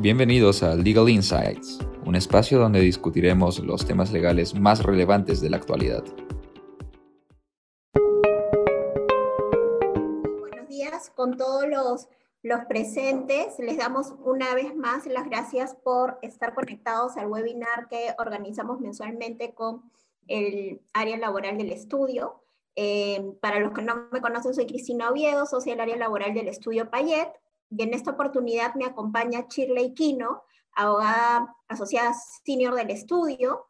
[0.00, 5.56] Bienvenidos a Legal Insights, un espacio donde discutiremos los temas legales más relevantes de la
[5.56, 6.04] actualidad.
[10.38, 12.06] Buenos días con todos los,
[12.44, 13.58] los presentes.
[13.58, 19.52] Les damos una vez más las gracias por estar conectados al webinar que organizamos mensualmente
[19.52, 19.82] con
[20.28, 22.40] el área laboral del estudio.
[22.76, 26.46] Eh, para los que no me conocen, soy Cristina Oviedo, soy del área laboral del
[26.46, 27.32] estudio Payet
[27.70, 30.42] y en esta oportunidad me acompaña Shirley Quino,
[30.72, 33.68] abogada asociada senior del estudio,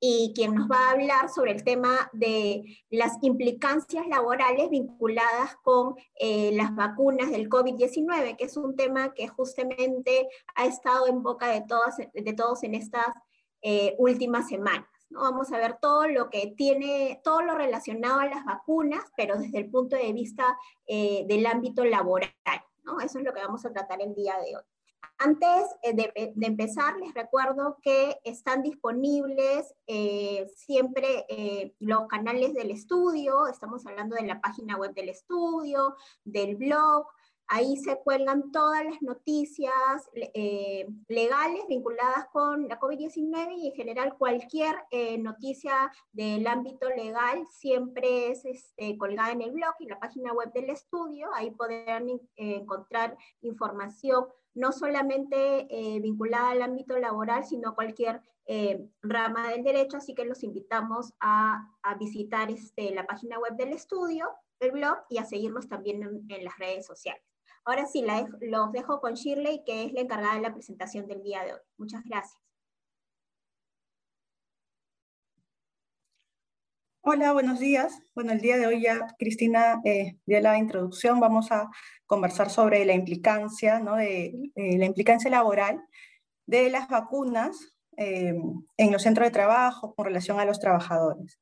[0.00, 5.96] y quien nos va a hablar sobre el tema de las implicancias laborales vinculadas con
[6.14, 11.48] eh, las vacunas del COVID-19, que es un tema que justamente ha estado en boca
[11.48, 13.06] de, todas, de todos en estas
[13.60, 14.86] eh, últimas semanas.
[15.10, 15.20] ¿no?
[15.22, 19.58] Vamos a ver todo lo que tiene, todo lo relacionado a las vacunas, pero desde
[19.58, 22.30] el punto de vista eh, del ámbito laboral.
[23.00, 24.62] Eso es lo que vamos a tratar el día de hoy.
[25.20, 32.70] Antes eh, de, empezar, les recuerdo que están disponibles eh, siempre eh, los canales del
[32.70, 37.08] estudio, estamos hablando de la página web del estudio, del blog,
[37.50, 39.72] Ahí se cuelgan todas las noticias
[40.12, 47.46] eh, legales vinculadas con la COVID-19 y en general cualquier eh, noticia del ámbito legal
[47.50, 51.30] siempre es este, colgada en el blog y la página web del estudio.
[51.32, 55.68] Ahí podrán eh, encontrar información no solamente
[56.02, 58.20] vinculada al ámbito laboral, sino cualquier
[59.02, 59.98] rama del derecho.
[59.98, 61.64] Así que los invitamos a,
[62.00, 66.58] visitar este, la página web del estudio, el blog y a seguirnos también en las
[66.58, 67.27] redes sociales.
[67.68, 68.02] Ahora sí,
[68.40, 71.60] los dejo con Shirley, que es la encargada de la presentación del día de hoy.
[71.76, 72.40] Muchas gracias.
[77.02, 78.00] Hola, buenos días.
[78.14, 81.20] Bueno, el día de hoy ya Cristina eh, dio la introducción.
[81.20, 81.68] Vamos a
[82.06, 83.96] conversar sobre la implicancia, ¿no?
[83.96, 85.78] de, eh, la implicancia laboral
[86.46, 88.32] de las vacunas eh,
[88.78, 91.38] en los centros de trabajo con relación a los trabajadores.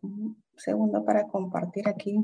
[0.00, 2.16] Un segundo para compartir aquí.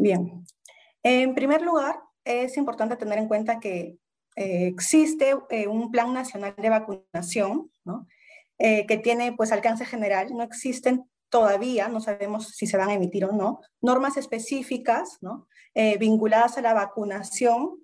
[0.00, 0.46] Bien,
[1.02, 3.98] en primer lugar, es importante tener en cuenta que
[4.34, 8.06] eh, existe eh, un plan nacional de vacunación, ¿no?
[8.58, 10.28] Eh, que tiene pues alcance general.
[10.34, 15.46] No existen todavía, no sabemos si se van a emitir o no, normas específicas ¿no?
[16.00, 17.78] vinculadas a la vacunación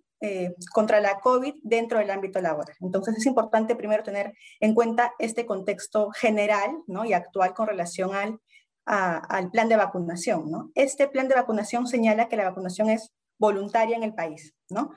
[0.72, 2.76] contra la COVID dentro del ámbito laboral.
[2.81, 7.05] Entonces es importante primero tener en cuenta este contexto general ¿no?
[7.05, 8.41] y actual con relación al
[8.86, 10.50] al plan de vacunación.
[10.50, 10.70] ¿no?
[10.74, 14.54] Este plan de vacunación señala que la vacunación es voluntaria en el país.
[14.70, 14.92] ¿no?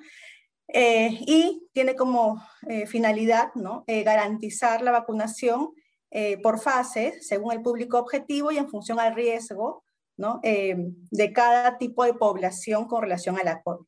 [0.67, 3.83] Eh, y tiene como eh, finalidad ¿no?
[3.87, 5.71] Eh, garantizar la vacunación
[6.41, 9.83] por fases, según el público objetivo y en función al riesgo
[10.17, 10.41] ¿no?
[10.41, 13.85] de cada tipo de población con relación a la COVID.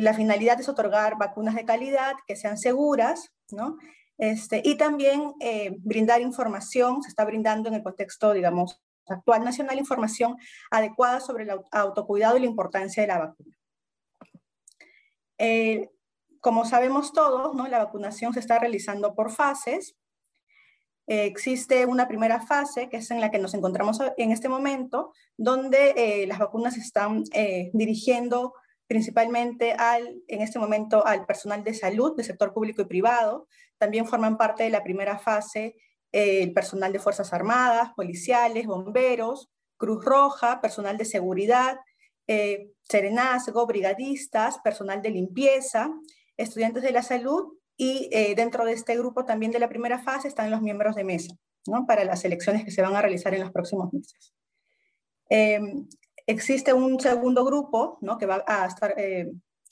[0.00, 3.78] la finalidad es otorgar vacunas de calidad que sean seguras, ¿no?
[4.18, 9.78] Este, y también eh, brindar información, se está brindando en el contexto, digamos, actual nacional,
[9.78, 10.36] información
[10.70, 13.56] adecuada sobre el autocuidado y la importancia de la vacuna.
[15.38, 15.90] Eh,
[16.40, 17.68] como sabemos todos, ¿no?
[17.68, 19.96] la vacunación se está realizando por fases.
[21.06, 25.12] Eh, existe una primera fase, que es en la que nos encontramos en este momento,
[25.36, 27.22] donde las vacunas se están
[27.72, 28.54] dirigiendo
[28.86, 33.48] principalmente al, en este momento al personal de salud del sector público y privado.
[33.78, 35.76] También forman parte de la primera fase
[36.12, 41.78] eh, el personal de Fuerzas Armadas, policiales, bomberos, Cruz Roja, personal de seguridad,
[42.26, 45.90] eh, serenazgo, brigadistas, personal de limpieza,
[46.36, 50.28] estudiantes de la salud y eh, dentro de este grupo también de la primera fase
[50.28, 51.34] están los miembros de mesa,
[51.66, 51.86] ¿no?
[51.86, 54.32] para las elecciones que se van a realizar en los próximos meses.
[55.28, 55.86] Em,
[56.26, 58.18] Existe un segundo grupo ¿no?
[58.18, 59.30] que va a, estar, eh,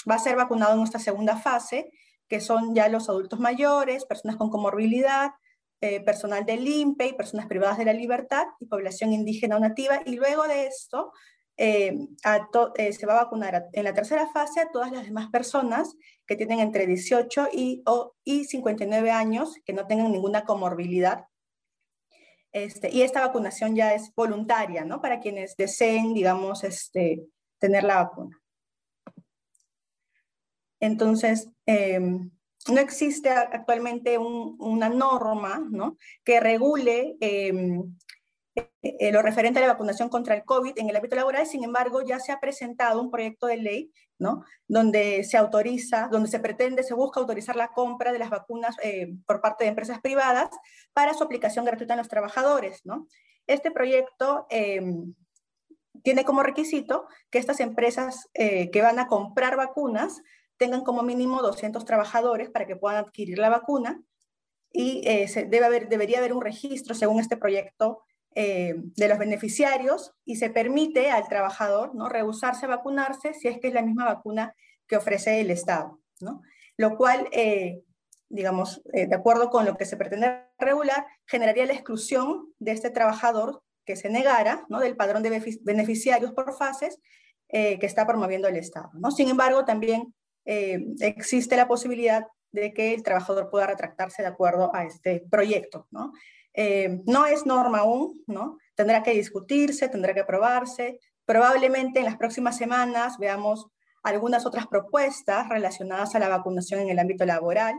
[0.08, 1.90] va a ser vacunado en esta segunda fase,
[2.28, 5.32] que son ya los adultos mayores, personas con comorbilidad,
[5.80, 10.00] eh, personal del INPE y personas privadas de la libertad y población indígena o nativa.
[10.06, 11.12] Y luego de esto,
[11.56, 11.92] eh,
[12.22, 15.94] se va a vacunar en la tercera fase a todas las demás personas
[16.26, 17.82] que tienen entre 18 y,
[18.24, 21.26] y 59 años, que no tengan ninguna comorbilidad
[22.54, 25.02] este, y esta vacunación ya es voluntaria, ¿no?
[25.02, 27.26] Para quienes deseen, digamos, este,
[27.58, 28.40] tener la vacuna.
[30.78, 32.30] Entonces, em,
[32.68, 35.98] no existe actualmente una norma, ¿no?
[36.22, 37.96] Que regule em,
[38.54, 42.02] eh, lo referente a la vacunación contra el COVID en el ámbito laboral, sin embargo,
[42.02, 44.44] ya se ha presentado un proyecto de ley ¿no?
[44.68, 49.14] Donde se autoriza, donde se pretende, se busca autorizar la compra de las vacunas eh,
[49.26, 50.50] por parte de empresas privadas
[50.92, 53.06] para su aplicación gratuita en los trabajadores, ¿no?
[53.46, 55.14] Este proyecto em,
[56.02, 60.22] tiene como requisito que estas empresas eh, que van a comprar vacunas
[60.56, 64.02] tengan como mínimo 200 trabajadores para que puedan adquirir la vacuna
[64.72, 68.02] y eh, debe haber, debería haber un registro, según este proyecto,
[68.34, 72.08] eh, de los beneficiarios y se permite al trabajador ¿no?
[72.08, 74.54] rehusarse a vacunarse si es que es la misma vacuna
[74.86, 76.00] que ofrece el Estado.
[76.20, 76.42] ¿no?
[76.76, 77.82] Lo cual, eh,
[78.28, 83.62] digamos, de acuerdo con lo que se pretende regular, generaría la exclusión de este trabajador
[83.84, 84.80] que se negara ¿no?
[84.80, 86.98] del padrón de beneficiarios por fases
[87.48, 88.90] que está promoviendo el Estado.
[88.94, 89.12] ¿no?
[89.12, 90.12] Sin embargo, también
[90.44, 95.86] existe la posibilidad de que el trabajador pueda retractarse de acuerdo a este proyecto.
[95.90, 96.12] ¿no?
[96.54, 98.58] Eh, no es norma aún, ¿no?
[98.74, 101.00] tendrá que discutirse, tendrá que aprobarse.
[101.24, 103.66] Probablemente en las próximas semanas veamos
[104.02, 107.74] algunas otras propuestas relacionadas a la vacunación en el ámbito laboral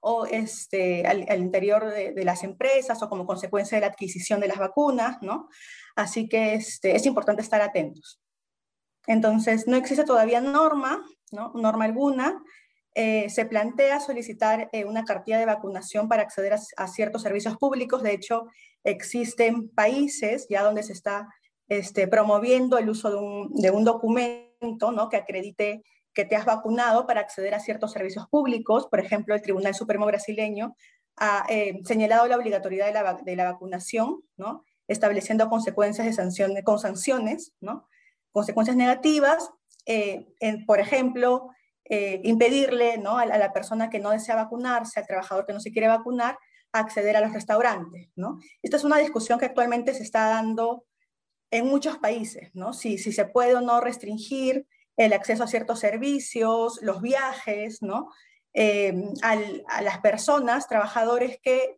[0.00, 4.58] o este, al, interior de, las empresas o como consecuencia de la adquisición de las
[4.58, 5.48] vacunas, ¿no?
[5.96, 8.20] Así que este, es importante estar atentos.
[9.06, 11.52] Entonces, no existe todavía norma, ¿no?
[11.54, 12.40] Norma alguna,
[12.98, 18.02] eh, se plantea solicitar eh, una cartilla de vacunación para acceder a, ciertos servicios públicos.
[18.02, 18.46] De hecho,
[18.84, 21.28] existen países ya donde se está
[21.68, 25.10] este, promoviendo el uso de un, documento ¿no?
[25.10, 25.82] que acredite
[26.14, 28.88] que te has vacunado para acceder a ciertos servicios públicos.
[28.90, 30.74] Por ejemplo, el Tribunal Supremo brasileño
[31.16, 32.86] ha eh, señalado la obligatoriedad
[33.22, 34.64] de la, vacunación, ¿no?
[34.88, 37.86] estableciendo consecuencias de sanción, con sanciones, ¿no?
[38.32, 39.50] consecuencias negativas.
[40.66, 41.50] por ejemplo,
[41.88, 43.18] eh, impedirle ¿no?
[43.18, 46.38] a, la persona que no desea vacunarse, al trabajador que no se quiere vacunar,
[46.72, 48.10] acceder a los restaurantes.
[48.16, 48.38] ¿no?
[48.62, 50.84] Esta es una discusión que actualmente se está dando
[51.50, 52.72] en muchos países, ¿no?
[52.72, 54.66] si, si se puede o no restringir
[54.96, 58.10] el acceso a ciertos servicios, los viajes, ¿no?
[58.54, 61.76] Eh, a las personas, trabajadores que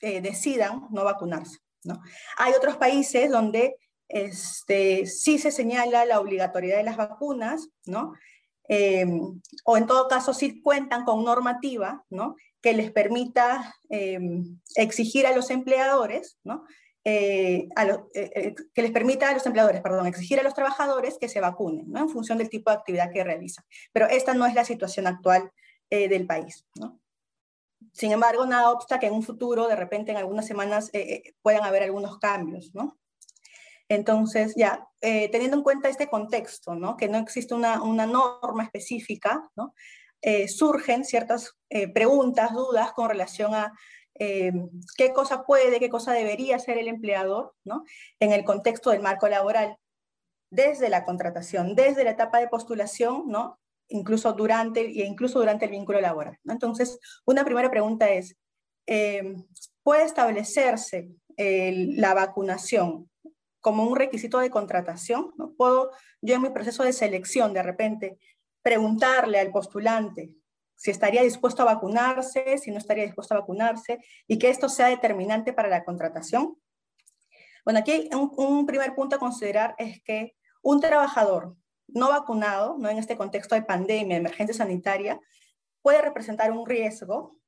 [0.00, 1.58] eh, decidan no vacunarse.
[2.38, 3.76] Hay otros países donde
[4.08, 8.14] este, sí se señala la obligatoriedad de las vacunas, ¿no?
[8.66, 12.36] Em, o en todo caso si cuentan con normativa ¿no?
[12.62, 16.64] que les permita em, exigir a los empleadores, ¿no?
[17.06, 21.28] Eh, eh, eh, que les permita a los empleadores, perdón, exigir a los trabajadores que
[21.28, 22.00] se vacunen, ¿no?
[22.00, 23.66] En función del tipo de actividad que realizan.
[23.92, 25.52] Pero esta no es la situación actual
[25.90, 26.66] del país.
[27.92, 30.90] Sin embargo, nada obsta que en un futuro, de repente, en algunas semanas,
[31.40, 32.98] puedan haber algunos cambios, ¿no?
[33.88, 36.96] Entonces, ya, eh, teniendo en cuenta este contexto, ¿no?
[36.96, 39.74] que no existe una, norma específica, ¿no?
[40.22, 43.72] Eh, surgen ciertas eh, preguntas, dudas con relación a
[44.16, 47.82] qué cosa puede, qué cosa debería hacer el empleador ¿no?
[48.20, 49.76] en el contexto del marco laboral,
[50.50, 53.58] desde la contratación, desde la etapa de postulación, ¿no?
[53.88, 56.38] incluso durante, e incluso durante el vínculo laboral.
[56.44, 58.36] Entonces, una primera pregunta es,
[59.82, 63.10] ¿puede establecerse la vacunación
[63.64, 65.32] como un requisito de contratación.
[65.38, 65.54] ¿no?
[65.54, 65.90] Puedo
[66.20, 68.18] yo en mi proceso de selección de repente
[68.60, 70.34] preguntarle al postulante
[70.76, 74.88] si estaría dispuesto a vacunarse, si no estaría dispuesto a vacunarse y que esto sea
[74.88, 76.58] determinante para la contratación.
[77.64, 81.56] Bueno, aquí un, un primer punto a considerar es que un trabajador
[81.86, 85.18] no vacunado, no en este contexto de pandemia, emergencia sanitaria,
[85.80, 87.38] puede representar un riesgo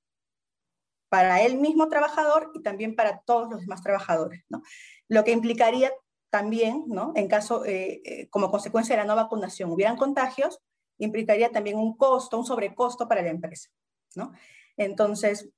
[1.10, 4.62] para el mismo trabajador y también para todos los demás trabajadores, ¿no?
[5.08, 5.92] Lo que implicaría
[6.30, 7.12] también, ¿no?
[7.14, 10.60] En caso, eh, eh, como consecuencia de la no vacunación, hubieran contagios,
[10.98, 13.70] implicaría también un costo, un sobrecosto para la empresa,
[14.14, 14.32] ¿no?
[14.76, 15.48] Entonces,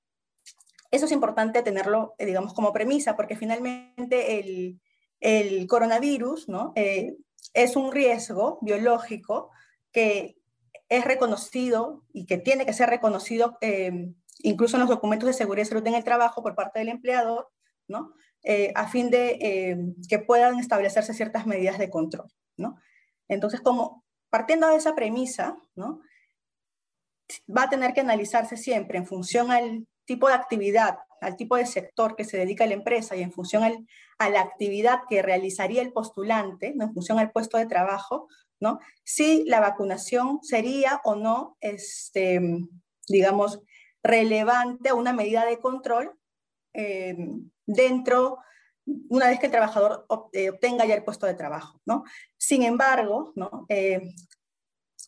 [0.90, 4.80] eso es importante tenerlo, eh, digamos, como premisa, porque finalmente el,
[5.20, 6.72] el coronavirus, ¿no?
[7.54, 9.50] es un riesgo biológico
[9.90, 10.36] que
[10.88, 13.58] es reconocido y que tiene que ser reconocido
[14.40, 17.50] incluso en los documentos de seguridad y salud en el trabajo por parte del empleador,
[17.88, 18.14] ¿no?
[18.44, 19.76] Eh, a fin de eh,
[20.08, 22.28] que puedan establecerse ciertas medidas de control.
[22.56, 22.76] ¿no?
[23.28, 26.00] Entonces, como partiendo de esa premisa, ¿no?
[27.54, 31.66] va a tener que analizarse siempre en función al tipo de actividad, al tipo de
[31.66, 33.86] sector que se dedica a la empresa y en función
[34.18, 38.28] a la actividad que realizaría el postulante, en función al puesto de trabajo,
[38.60, 38.78] ¿no?
[39.04, 42.40] si la vacunación sería o no, este,
[43.08, 43.60] digamos,
[44.02, 46.12] relevante a una medida de control
[46.72, 47.16] eh,
[47.68, 48.38] dentro,
[49.10, 51.80] una vez que el trabajador eh, obtenga ya el puesto de trabajo.
[51.84, 52.04] ¿no?
[52.36, 53.66] Sin embargo, ¿no?
[53.68, 54.14] Eh,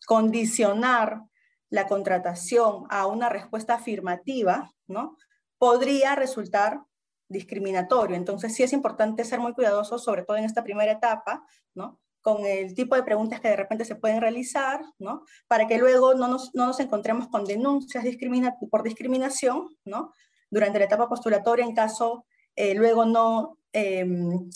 [0.07, 1.23] condicionar
[1.71, 5.17] la contratación a una respuesta afirmativa ¿no?
[5.57, 6.83] podría resultar
[7.29, 8.17] discriminatorio.
[8.17, 12.01] Entonces sí es importante ser muy cuidadosos, sobre todo en esta primera etapa, ¿no?
[12.21, 15.25] con el tipo de preguntas que de repente se pueden realizar, ¿no?
[15.49, 20.13] Para que luego no nos, no nos encontremos con denuncias discrimina por discriminación, ¿no?
[20.51, 22.27] Durante la etapa postulatoria, en caso
[22.57, 24.51] eh, luego no em,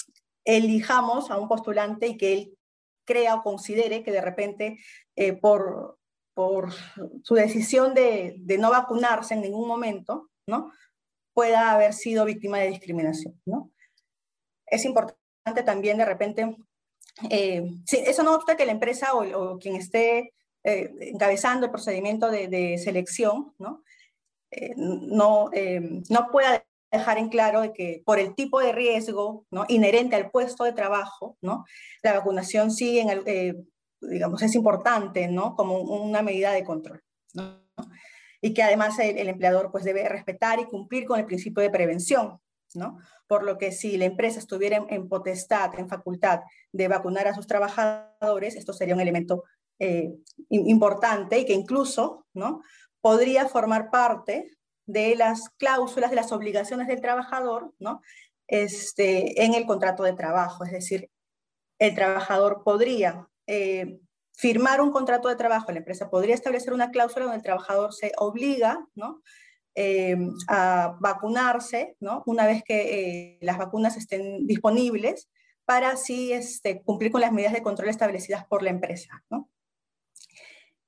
[0.45, 2.59] elijamos a un postulante y que él
[3.05, 4.79] crea o considere que de repente
[5.17, 5.99] eh, por,
[6.35, 6.73] por
[7.23, 10.73] su decisión de, de, no vacunarse en ningún momento, ¿no?
[11.35, 13.71] Pueda haber sido víctima de discriminación, ¿no?
[14.67, 16.57] Es importante también de repente
[17.31, 20.35] eh, eso no obsta que la empresa o, quien esté
[20.65, 23.85] eh, encabezando el procedimiento de, selección ¿no?
[24.51, 25.51] Eh, no,
[26.09, 26.65] no pueda
[26.99, 29.65] dejar en claro de que por el tipo de riesgo ¿no?
[29.69, 31.65] inherente al puesto de trabajo, ¿no?
[32.03, 33.67] la vacunación sigue, en
[34.01, 35.57] digamos, es importante ¿no?
[35.57, 37.03] como una medida de control.
[37.33, 37.61] ¿no?
[38.41, 41.71] Y que además el, el, empleador pues, debe respetar y cumplir con el principio de
[41.71, 42.39] prevención,
[42.75, 42.99] ¿no?
[43.27, 46.41] por lo que si la empresa estuviera en, potestad, en facultad
[46.73, 49.45] de vacunar a sus trabajadores, esto sería un elemento
[49.79, 50.13] eh,
[50.51, 52.63] importante y que incluso ¿no?
[53.01, 54.54] podría formar parte
[54.87, 58.03] de las cláusulas, de las obligaciones del trabajador ¿no?
[58.47, 60.65] este, en el contrato de trabajo.
[60.65, 61.11] Es decir,
[61.79, 63.99] el trabajador podría eh,
[64.33, 68.13] firmar un contrato de trabajo, la empresa podría establecer una cláusula donde el trabajador se
[68.17, 69.23] obliga ¿no?
[69.75, 70.17] Eh,
[70.49, 72.23] a vacunarse, ¿no?
[72.27, 75.29] Una vez que eh, las vacunas estén disponibles,
[75.65, 79.49] para así este, cumplir con las medidas de control establecidas por la empresa, ¿no?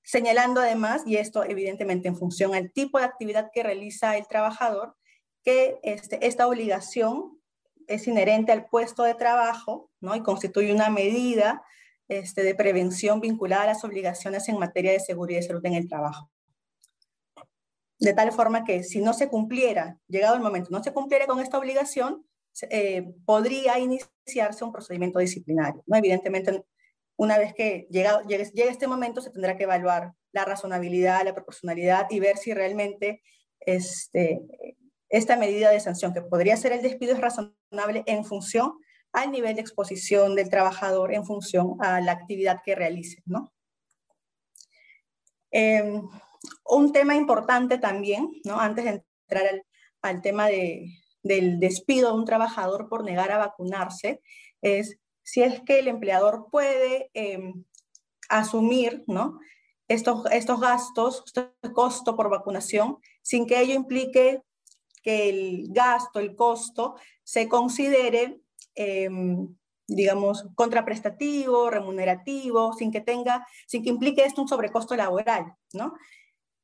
[0.07, 4.97] Señalando además, y esto evidentemente en función al tipo de actividad que realiza el trabajador,
[5.43, 7.41] que este, esta obligación
[7.89, 10.15] es inherente al puesto de trabajo, ¿no?
[10.15, 11.65] Y constituye una medida
[12.09, 15.89] este, de prevención vinculada a las obligaciones en materia de seguridad y salud en el
[15.89, 16.31] trabajo
[17.99, 21.41] de tal forma que si no se cumpliera, llegado el momento, no se cumpliera con
[21.41, 22.27] esta obligación,
[22.71, 25.83] eh, podría iniciarse un procedimiento disciplinario.
[25.87, 25.97] ¿no?
[25.97, 26.65] Evidentemente,
[27.17, 32.07] una vez que llega, llegue, este momento, se tendrá que evaluar la razonabilidad, la proporcionalidad
[32.11, 33.23] y ver si realmente
[33.61, 34.43] este,
[35.09, 38.75] esta medida de sanción, que podría ser el despido, es razonable en función
[39.13, 43.23] al nivel de exposición del trabajador, en función a la actividad que realice.
[43.25, 43.53] ¿no?
[45.51, 46.03] Eh,
[46.67, 48.61] un tema importante también, ¿no?
[48.61, 49.63] antes de entrar
[50.03, 54.21] al, tema del despido de un trabajador por negar a vacunarse,
[54.61, 57.65] es si es que el empleador puede em,
[58.29, 59.41] asumir ¿no?
[59.89, 64.41] estos, estos gastos, este costo por vacunación, sin que ello implique
[65.03, 68.41] que el gasto, el costo, se considere,
[68.77, 69.53] em,
[69.89, 75.95] digamos, contraprestativo, remunerativo, sin que tenga, sin que implique esto un sobrecosto laboral, ¿no?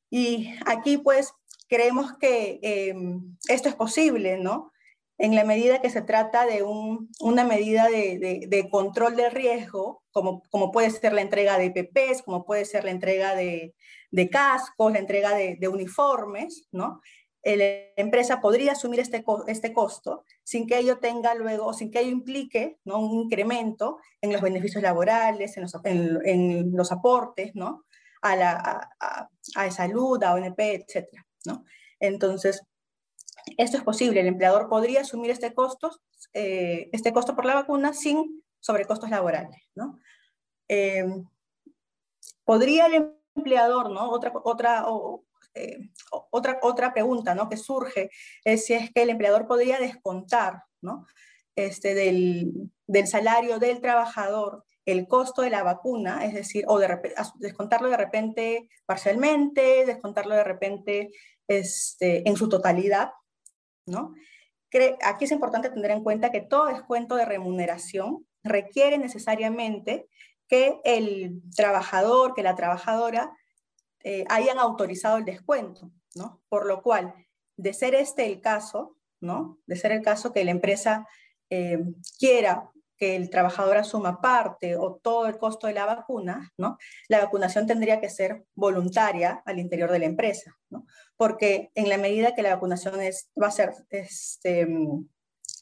[0.08, 1.34] Y aquí pues
[1.68, 4.71] creemos que em, esto es posible, ¿no?
[5.18, 10.90] En la medida que se trata de una medida de, control de riesgo, como, puede
[10.90, 13.74] ser la entrega de PPs, como puede ser la entrega de,
[14.30, 17.00] cascos, la entrega de, uniformes, ¿no?
[17.44, 17.64] la
[17.96, 22.78] empresa podría asumir este, este costo sin que ello tenga luego, sin que ello implique
[22.84, 27.84] un incremento en los beneficios laborales, en los, en, los aportes, ¿no?
[28.22, 31.06] a, la, a, a salud, a ONP, etc.
[31.44, 31.64] ¿no?
[32.00, 32.62] Entonces,
[33.56, 34.20] esto es posible.
[34.20, 35.90] El empleador podría asumir este costo,
[36.32, 39.62] eh, este costo por la vacuna sin sobrecostos laborales.
[39.74, 39.98] ¿no?
[40.68, 41.04] Eh,
[42.44, 44.10] podría el empleador, ¿no?
[44.10, 44.84] otra, otra,
[45.54, 45.90] eh,
[46.30, 47.48] otra, otra pregunta ¿no?
[47.48, 48.10] que surge
[48.44, 51.06] es si es que el empleador podría descontar ¿no?
[51.56, 56.98] este, del, del salario del trabajador el costo de la vacuna, es decir, o de
[57.36, 61.10] descontarlo de repente parcialmente, descontarlo de repente
[61.46, 63.12] este, en su totalidad,
[63.86, 64.14] ¿no?
[65.02, 70.08] Aquí es importante tener en cuenta que todo descuento de remuneración requiere necesariamente
[70.48, 73.36] que el trabajador, que la trabajadora
[74.04, 76.42] eh, hayan autorizado el descuento, ¿no?
[76.48, 77.14] Por lo cual,
[77.56, 79.58] de ser este el caso, ¿no?
[79.66, 81.06] De ser el caso que la empresa
[81.50, 81.78] eh,
[82.18, 86.78] quiera que el trabajador asuma parte o todo el costo de la vacuna, ¿no?
[87.08, 90.56] La vacunación tendría que ser voluntaria al interior de la empresa.
[91.22, 94.66] Porque en la medida que la vacunación es, va a ser este,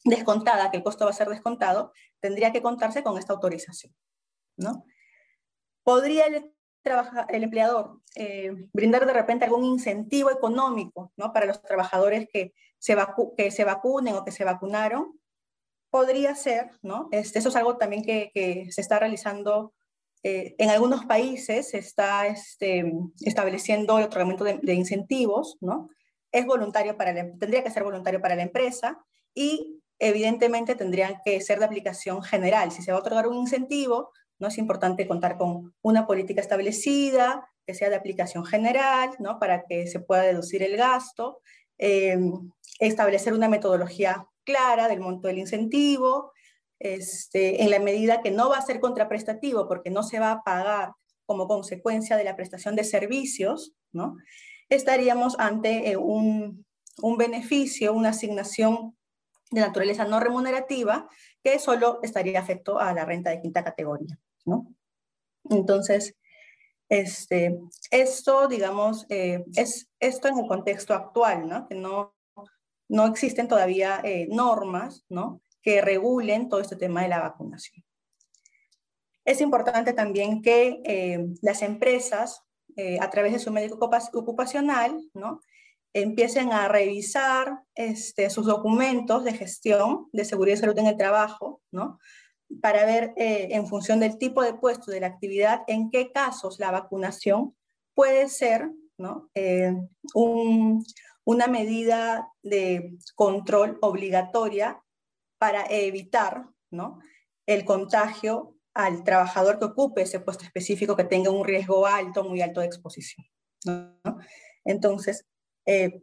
[0.05, 3.95] descontada, que el costo va a ser descontado, tendría que contarse con esta autorización,
[4.57, 4.87] ¿no?
[5.83, 6.51] ¿Podría el,
[7.29, 11.35] el empleador eh, brindar de repente algún incentivo económico, ¿no?
[11.35, 12.97] Para los trabajadores que se,
[13.37, 15.21] que se vacunen o que se vacunaron,
[15.91, 17.11] podría ser, ¿no?
[17.13, 19.75] Este, eso es algo también que se está realizando
[20.23, 25.89] eh, en algunos países, se está este, estableciendo el otorgamiento de, incentivos, ¿no?
[26.31, 28.99] Es voluntario para la, tendría que ser voluntario para la empresa
[29.35, 32.71] y evidentemente tendrían que ser de aplicación general.
[32.71, 34.49] Si se va a otorgar un incentivo, ¿no?
[34.49, 39.39] Es importante contar con una política establecida, que sea de aplicación general, ¿no?
[39.39, 41.41] Para que se pueda deducir el gasto,
[41.79, 46.33] em, establecer una metodología clara del monto del incentivo,
[46.81, 50.43] este, en la medida que no va a ser contraprestativo porque no se va a
[50.43, 50.93] pagar
[51.27, 54.17] como consecuencia de la prestación de servicios, ¿no?
[54.69, 56.65] estaríamos ante eh, un,
[57.03, 58.97] un beneficio, una asignación
[59.51, 61.09] de naturaleza no remunerativa
[61.43, 64.19] que solo estaría afecto a la renta de quinta categoría.
[64.45, 64.67] ¿no?
[65.51, 66.17] Entonces,
[66.89, 67.59] este,
[67.91, 71.69] esto, digamos, eh, es esto en el contexto actual, ¿no?
[71.69, 72.15] que no,
[72.89, 75.41] no existen todavía eh, normas ¿no?
[75.63, 77.85] Que regulen todo este tema de la vacunación.
[79.25, 82.43] Es importante también que eh, las empresas,
[83.01, 85.41] a través de su médico ocupacional, ¿no?
[85.93, 91.61] empiecen a revisar este, sus documentos de gestión de seguridad y salud en el trabajo,
[91.71, 91.99] ¿no?
[92.61, 96.59] para ver eh, en función del tipo de puesto de la actividad en qué casos
[96.59, 97.55] la vacunación
[97.95, 99.31] puede ser ¿no?
[99.35, 99.73] Eh,
[101.25, 104.83] una medida de control obligatoria
[105.41, 107.01] para evitar ¿no?
[107.47, 112.43] el contagio al trabajador que ocupe ese puesto específico que tenga un riesgo alto, muy
[112.43, 113.27] alto de exposición.
[113.65, 114.19] ¿no?
[114.67, 115.25] Entonces,
[115.65, 116.03] eh,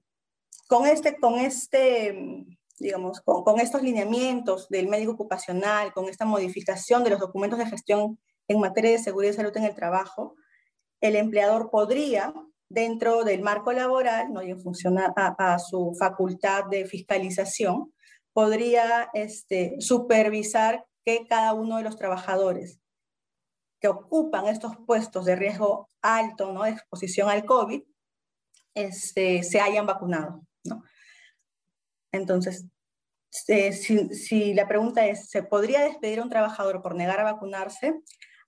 [0.68, 2.48] con, este, con, este,
[2.80, 8.20] digamos, con, estos lineamientos del médico ocupacional, con esta modificación de los documentos de gestión
[8.48, 10.36] en materia de seguridad y salud en el trabajo,
[11.00, 12.34] el empleador podría,
[12.70, 14.42] dentro del marco laboral, ¿no?
[14.42, 17.94] y en función a, su facultad de fiscalización,
[18.38, 22.80] podría este, supervisar que cada uno de los trabajadores
[23.82, 26.62] que ocupan estos puestos de riesgo alto, ¿no?
[26.62, 27.82] de exposición al COVID,
[28.76, 30.46] este, se hayan vacunado.
[32.12, 32.68] Entonces,
[33.32, 37.96] si, la pregunta es, ¿se podría despedir a un trabajador por negar a vacunarse?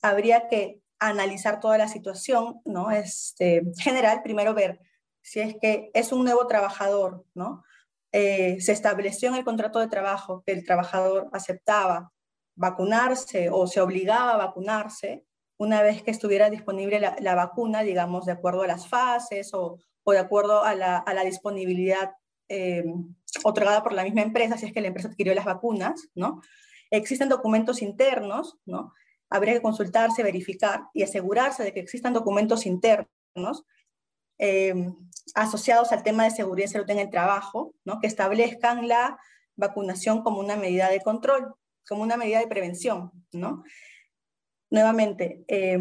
[0.03, 2.91] Habría que analizar toda la situación, ¿no?
[2.91, 4.81] Este, general, primero ver
[5.24, 7.63] si es que es un nuevo trabajador, ¿no?
[8.12, 12.12] Eh, se estableció en el contrato de trabajo que el trabajador aceptaba
[12.56, 15.26] vacunarse o se obligaba a vacunarse
[15.58, 20.12] una vez que estuviera disponible la, vacuna, digamos, de acuerdo a las fases o, o
[20.12, 22.13] de acuerdo a la, a la disponibilidad
[22.48, 22.84] eh,
[23.43, 26.41] otorgada por la misma empresa, si es que la empresa adquirió las vacunas, ¿no?
[26.89, 28.93] Existen documentos internos, ¿no?
[29.30, 33.65] Habría que consultarse, verificar y asegurarse de que existan documentos internos
[34.39, 34.73] eh,
[35.36, 37.99] asociados al tema de seguridad y salud en el trabajo, ¿no?
[37.99, 39.19] que establezcan la
[39.56, 41.54] vacunación como una medida de control,
[41.88, 43.12] como una medida de prevención.
[43.32, 43.63] ¿no?
[44.71, 45.80] Nuevamente, eh,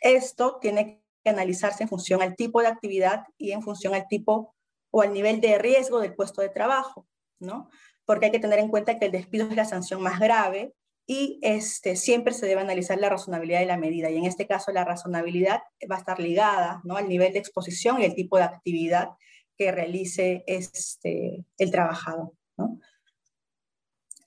[0.00, 4.54] esto tiene que analizarse en función al tipo de actividad y en función al tipo
[4.90, 7.06] o al nivel de riesgo del puesto de trabajo,
[7.40, 7.68] ¿no?
[8.04, 10.74] Porque hay que tener en cuenta que el despido es la sanción más grave
[11.06, 14.10] y este, siempre se debe analizar la razonabilidad de la medida.
[14.10, 16.96] Y en este caso la razonabilidad va a estar ligada ¿no?
[16.96, 19.10] al nivel de exposición y el tipo de actividad
[19.56, 22.32] que realice este, el trabajador.
[22.56, 22.78] ¿no?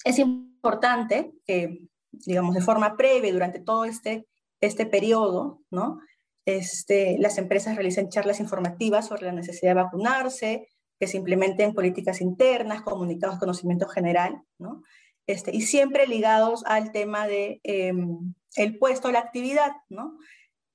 [0.04, 4.28] Es importante que, digamos, de forma previa durante todo este,
[4.62, 6.00] este periodo, ¿no?
[6.46, 12.22] Este, las empresas realicen charlas informativas sobre la necesidad de vacunarse, que se implementen políticas
[12.22, 14.82] internas, comunicados conocimiento general, ¿no?
[15.28, 20.18] Este, y siempre ligados al tema de em, el puesto, la actividad, ¿no?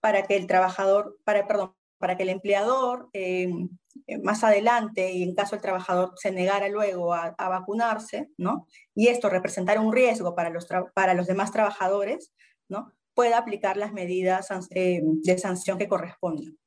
[0.01, 3.71] Para que el trabajador, para, perdón, para que el empleador em,
[4.07, 8.67] eh, más adelante, y en caso el trabajador se negara luego a, vacunarse, ¿no?
[8.95, 12.33] Y esto representara un riesgo para los, para los demás trabajadores,
[12.69, 12.93] ¿no?
[13.15, 16.59] pueda aplicar las medidas eh, de sanción que correspondan.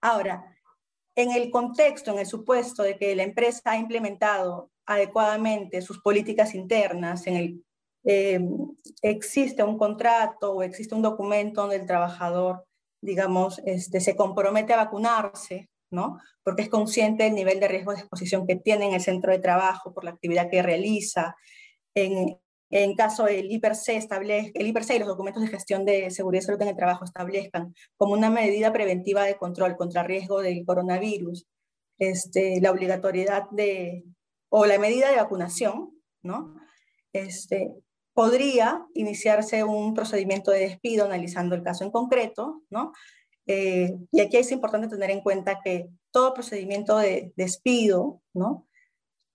[0.00, 0.44] Ahora,
[1.14, 6.54] en el contexto, en el supuesto de que la empresa ha implementado adecuadamente sus políticas
[6.54, 7.64] internas, en el,
[8.04, 8.40] eh,
[9.02, 12.64] existe un contrato o existe un documento donde el trabajador,
[13.00, 16.18] digamos, este, se compromete a vacunarse, ¿no?
[16.42, 19.38] Porque es consciente del nivel de riesgo de exposición que tiene en el centro de
[19.38, 21.36] trabajo por la actividad que realiza,
[21.94, 22.38] en,
[22.72, 26.46] en caso el IPRC establezca, el IPRC y los documentos de gestión de seguridad y
[26.46, 31.46] salud en el trabajo establezcan como una medida preventiva de control contra riesgo del coronavirus,
[31.98, 34.04] este, la obligatoriedad de,
[34.48, 35.90] o la medida de vacunación,
[36.22, 36.56] ¿no?
[37.12, 37.74] Este,
[38.14, 42.92] podría iniciarse un procedimiento de despido analizando el caso en concreto, ¿no?
[43.46, 48.66] Eh, y aquí es importante tener en cuenta que todo procedimiento de despido, ¿no?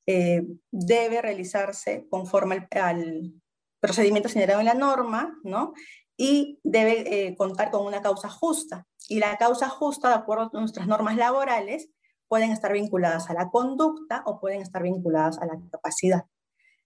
[0.08, 0.42] Eh,
[0.72, 3.34] debe realizarse conforme al,
[3.80, 5.74] procedimiento señalado en la norma, ¿no?
[6.18, 8.88] Y debe eh, contar con una causa justa.
[9.08, 11.90] Y la causa justa, de acuerdo a nuestras normas laborales,
[12.28, 16.26] pueden estar vinculadas a la conducta o pueden estar vinculadas a la capacidad.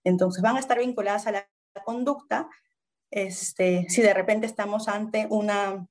[0.04, 1.48] Entonces, van a estar vinculadas a la
[1.84, 2.48] conducta
[3.12, 5.86] este, si de repente estamos ante, una,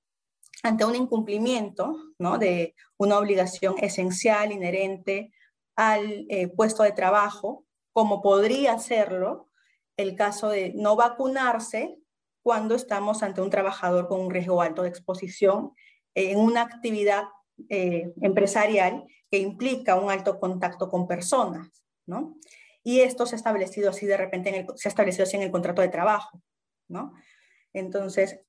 [0.63, 2.39] ante un incumplimiento ¿no?
[2.39, 5.31] de una obligación esencial, inherente
[5.75, 9.49] al eh, puesto de trabajo, como podría serlo
[9.97, 11.97] el caso de no vacunarse
[12.43, 15.73] cuando estamos ante un trabajador con un riesgo alto de exposición
[16.15, 17.25] en una actividad
[17.69, 22.36] eh, empresarial que implica un alto contacto con personas, ¿no?
[22.84, 25.51] Y esto se ha establecido así de repente, en el, se establecido así en el
[25.51, 26.41] contrato de trabajo,
[26.88, 27.13] ¿no?
[27.73, 28.41] Entonces,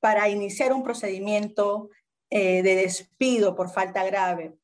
[0.00, 1.90] para iniciar un procedimiento
[2.30, 4.56] eh, de despido por falta grave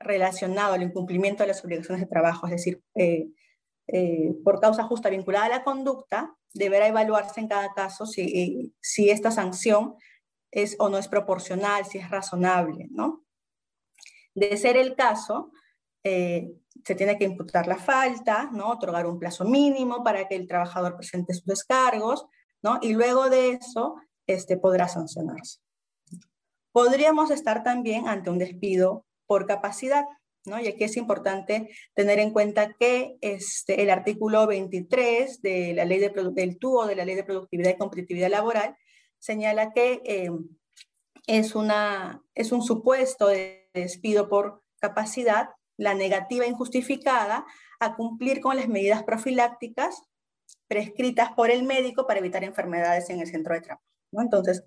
[0.00, 5.46] relacionado al incumplimiento de las obligaciones de trabajo, es decir, eh, por causa justa vinculada
[5.46, 9.96] a la conducta, deberá evaluarse en cada caso si, si esta sanción
[10.50, 13.24] es o no es proporcional, si es razonable, ¿no?
[14.34, 15.52] De ser el caso,
[16.04, 16.52] eh,
[16.84, 18.70] se tiene que imputar la falta, ¿no?
[18.70, 22.26] Otorgar un plazo mínimo para que el trabajador presente sus descargos,
[22.62, 22.78] ¿no?
[22.80, 25.60] Y luego de eso, este, podrá sancionarse.
[26.72, 30.04] Podríamos estar también ante un despido por capacidad,
[30.44, 30.58] ¿no?
[30.58, 36.00] Y aquí es importante tener en cuenta que este, el artículo 23 de la ley
[36.00, 38.76] de, del TUO, de la Ley de Productividad y Competitividad Laboral,
[39.18, 40.30] señala que eh,
[41.26, 47.46] es, una, es un supuesto de despido por capacidad la negativa injustificada
[47.78, 50.02] a cumplir con las medidas profilácticas
[50.66, 53.84] prescritas por el médico para evitar enfermedades en el centro de trabajo.
[54.12, 54.22] ¿no?
[54.22, 54.64] Entonces,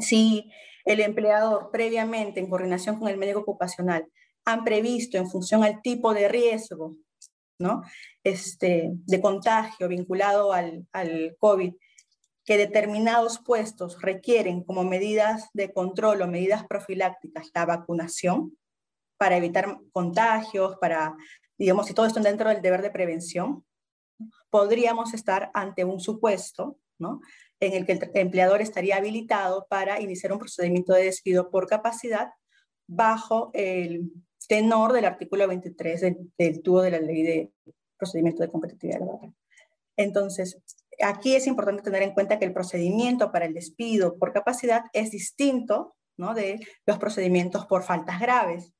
[0.00, 0.50] si
[0.88, 4.06] el empleador previamente, en coordinación con el médico ocupacional,
[4.46, 6.96] han previsto en función al tipo de riesgo
[7.58, 7.82] ¿no?
[8.24, 11.74] este, de contagio vinculado al, al COVID,
[12.42, 18.56] que determinados puestos requieren como medidas de control o medidas profilácticas la vacunación
[19.18, 21.14] para evitar contagios, para,
[21.58, 23.66] digamos, si todo esto dentro del deber de prevención,
[24.48, 27.20] podríamos estar ante un supuesto, ¿no?
[27.60, 32.30] En el que el empleador estaría habilitado para iniciar un procedimiento de despido por capacidad
[32.86, 34.12] bajo el
[34.48, 36.00] tenor del artículo 23
[36.36, 37.52] del, tubo de la ley de
[37.96, 39.34] procedimiento de competitividad laboral.
[39.96, 40.60] Entonces,
[41.02, 45.10] aquí es importante tener en cuenta que el procedimiento para el despido por capacidad es
[45.10, 46.34] distinto ¿no?
[46.34, 48.72] de los procedimientos por faltas graves.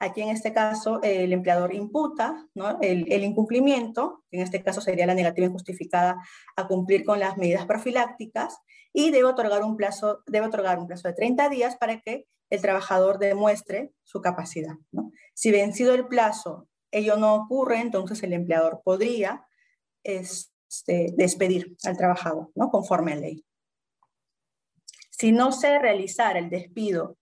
[0.00, 2.46] Aquí en este caso el empleador imputa
[2.80, 6.16] el, el, incumplimiento, en este caso sería la negativa injustificada
[6.56, 8.58] a cumplir con las medidas profilácticas
[8.92, 12.62] y debe otorgar un plazo, debe otorgar un plazo de 30 días para que el
[12.62, 14.74] trabajador demuestre su capacidad.
[15.34, 19.46] Si vencido el plazo ello no ocurre, entonces el empleador podría
[20.02, 22.70] este, despedir al trabajador, ¿no?
[22.70, 23.44] Conforme a ley.
[25.10, 27.18] Si no se realizara el despido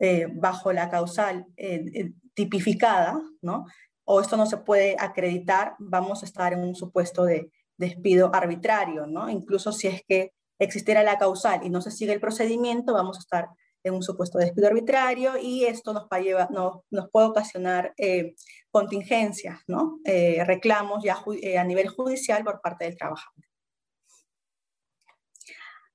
[0.00, 3.66] eh, bajo la causal eh, eh, tipificada, ¿no?
[4.04, 9.06] O esto no se puede acreditar, vamos a estar en un supuesto de despido arbitrario,
[9.06, 9.28] ¿no?
[9.28, 13.20] Incluso si es que existiera la causal y no se sigue el procedimiento, vamos a
[13.20, 13.48] estar
[13.82, 16.06] en un supuesto de despido arbitrario y esto nos,
[16.90, 17.94] nos puede ocasionar
[18.70, 19.98] contingencias, ¿no?
[20.04, 21.16] Reclamos ya
[21.58, 23.44] a nivel judicial por parte del trabajador.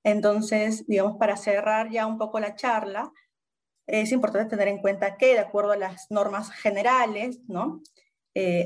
[0.04, 3.12] Entonces, digamos, para cerrar ya un poco la charla,
[3.88, 7.82] es importante tener en cuenta que, de acuerdo a las normas generales, ¿no?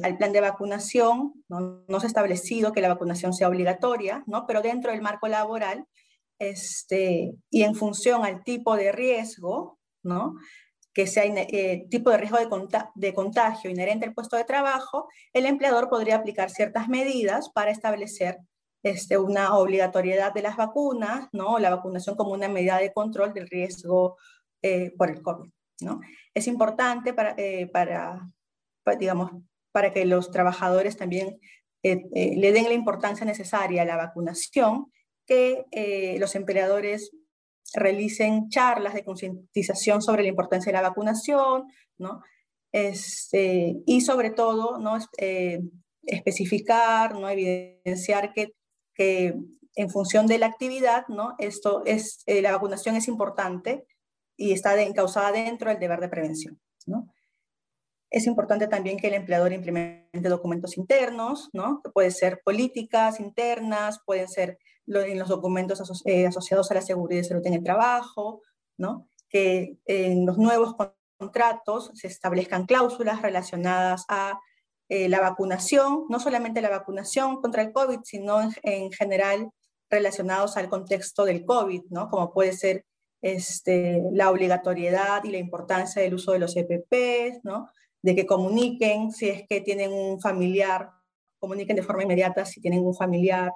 [0.01, 1.83] al plan de vacunación, ¿no?
[1.89, 4.47] no, se ha establecido que la vacunación sea obligatoria, ¿no?
[4.47, 5.85] pero dentro del marco laboral
[6.39, 10.35] este, y en función al tipo de riesgo, ¿no?
[10.93, 12.39] que sea eh, tipo de riesgo
[12.95, 18.39] de, contagio inherente al puesto de trabajo, el empleador podría aplicar ciertas medidas para establecer
[18.81, 21.59] este, una obligatoriedad de las vacunas, ¿no?
[21.59, 24.17] la vacunación como una medida de control del riesgo
[24.61, 25.49] eh, por el COVID.
[25.81, 26.01] ¿no?
[26.33, 28.29] Es importante para, eh, para,
[28.99, 29.31] digamos,
[29.71, 31.39] para que los trabajadores también
[31.83, 34.91] le den la importancia necesaria a la vacunación
[35.27, 37.11] que eh, los empleadores
[37.73, 41.65] realicen charlas de concientización sobre la importancia de la vacunación,
[41.97, 42.23] ¿no?
[42.71, 44.97] Este, y sobre todo, ¿no?
[45.17, 45.59] Eh,
[46.03, 47.29] especificar, ¿no?
[47.29, 48.53] evidenciar que,
[48.95, 49.35] que,
[49.75, 51.35] en función de la actividad, ¿no?
[51.37, 53.85] Esto es, eh, la vacunación es importante
[54.37, 56.59] y está encausada dentro del deber de prevención.
[56.85, 57.11] ¿no?
[58.09, 61.81] Es importante también que el empleador implemente documentos internos, ¿no?
[61.83, 67.21] que pueden ser políticas internas, pueden ser en los documentos eh, asociados a la seguridad
[67.21, 68.41] y salud en el trabajo,
[68.77, 69.09] ¿no?
[69.27, 70.75] que en los nuevos
[71.17, 74.39] contratos se establezcan cláusulas relacionadas a
[74.89, 79.49] eh, la vacunación, no solamente la vacunación contra el COVID, sino en, general
[79.89, 82.09] relacionados al contexto del COVID, ¿no?
[82.09, 82.85] como puede ser
[83.21, 87.69] este, la obligatoriedad y la importancia del uso de los EPPs, ¿no?
[88.01, 90.91] de que comuniquen si es que tienen un familiar,
[91.39, 93.51] comuniquen de forma inmediata si tienen un familiar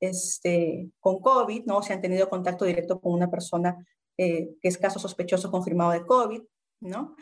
[0.00, 1.82] este, con COVID, ¿no?
[1.82, 3.76] Si han tenido contacto directo con una persona
[4.18, 6.42] eh, que es caso sospechoso confirmado de COVID,
[6.80, 7.16] ¿no?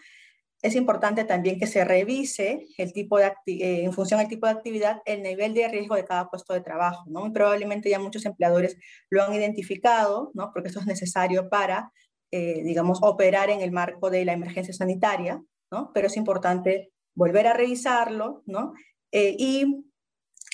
[0.62, 4.53] Es importante también que se revise el tipo de eh, en función del tipo de
[4.53, 7.27] actividad el nivel de riesgo de cada puesto de trabajo, ¿no?
[7.27, 8.79] Y probablemente ya muchos empleadores
[9.11, 10.53] lo han identificado, ¿no?
[10.53, 11.92] Porque esto es necesario para,
[12.31, 15.90] eh, digamos, operar en el marco de la emergencia sanitaria, ¿no?
[15.92, 18.72] Pero es importante volver a revisarlo, ¿no?
[19.14, 19.85] y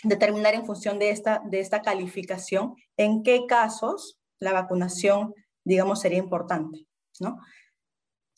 [0.03, 6.18] determinar en función de esta, de esta calificación en qué casos la vacunación, digamos, sería
[6.18, 6.87] importante,
[7.21, 7.38] ¿no?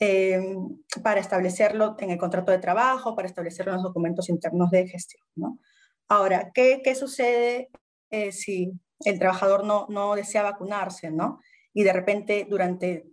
[0.03, 4.89] Em, para establecerlo en el contrato de trabajo, para establecerlo en los documentos internos de
[4.89, 5.61] gestión.
[6.09, 7.69] Ahora, ¿qué, qué sucede
[8.09, 8.73] eh, si
[9.05, 11.41] el trabajador no, no desea vacunarse, ¿no?
[11.75, 13.11] Y de repente durante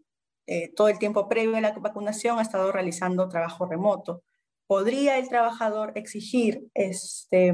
[0.47, 4.23] eh, todo el tiempo previo a la vacunación ha estado realizando trabajo remoto.
[4.65, 7.53] ¿Podría el trabajador exigir este,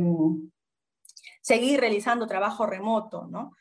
[1.42, 3.52] seguir realizando trabajo remoto, ¿no?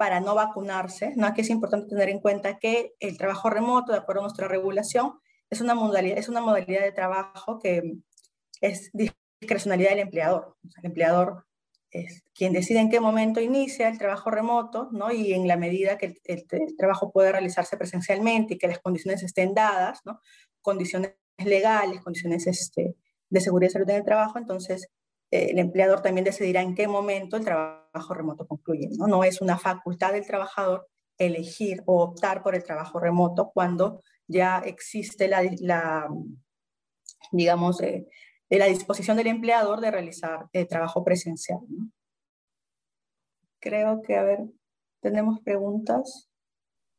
[0.00, 1.26] Para no vacunarse, ¿no?
[1.26, 5.20] Aquí es importante tener en cuenta que el trabajo remoto, de acuerdo a nuestra regulación,
[5.50, 7.98] es una modalidad, es una modalidad de trabajo que
[8.62, 10.56] es discrecionalidad del empleador.
[10.78, 11.44] el empleador
[11.90, 15.12] es quien decide en qué momento inicia el trabajo remoto, ¿no?
[15.12, 16.46] Y en la medida que el,
[16.78, 20.18] trabajo puede realizarse presencialmente y que las condiciones estén dadas, ¿no?
[20.62, 22.96] Condiciones legales, condiciones este,
[23.28, 24.88] de seguridad y salud en el trabajo, entonces
[25.30, 28.88] el empleador también decidirá en qué momento el trabajo remoto concluye.
[28.90, 29.22] ¿no?
[29.24, 30.88] es una facultad del trabajador
[31.18, 36.08] elegir o optar por el trabajo remoto cuando ya existe la,
[37.30, 38.06] digamos, eh,
[38.48, 41.60] la disposición del empleador de realizar el trabajo presencial.
[43.60, 44.40] Creo que, a ver,
[45.00, 46.30] tenemos preguntas.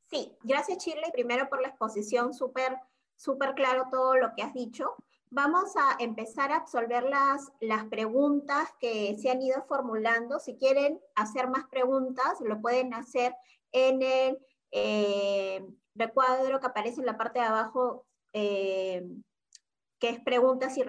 [0.09, 2.77] Sí, gracias Shirley, primero por la exposición, súper,
[3.15, 4.95] súper claro todo lo que has dicho.
[5.33, 10.39] Vamos a empezar a absolver las, las preguntas que se han ido formulando.
[10.39, 13.33] Si quieren hacer más preguntas, lo pueden hacer
[13.71, 15.65] en el eh,
[15.95, 19.07] recuadro que aparece en la parte de abajo, eh,
[19.99, 20.83] que es preguntas y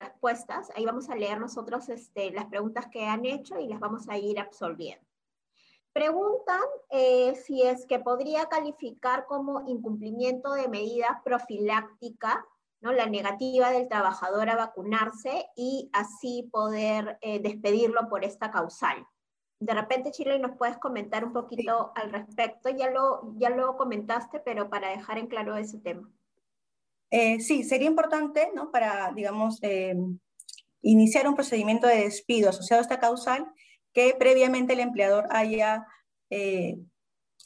[0.00, 0.72] respuestas.
[0.74, 4.18] Ahí vamos a leer nosotros este, las preguntas que han hecho y las vamos a
[4.18, 5.06] ir absolviendo.
[5.92, 12.44] Preguntan eh, si es que podría calificar como incumplimiento de medida profiláctica
[12.92, 19.06] la negativa del trabajador a vacunarse y así poder eh, despedirlo por esta causal.
[19.60, 22.68] De repente, Chile, nos puedes comentar un poquito al respecto.
[22.70, 26.10] Ya lo, ya lo comentaste, pero para dejar en claro ese tema.
[27.10, 28.70] Eh, sí, sería importante, ¿no?
[28.70, 29.96] Para, digamos, eh,
[30.82, 33.46] iniciar un procedimiento de despido asociado a esta causal,
[33.92, 35.86] que previamente el empleador haya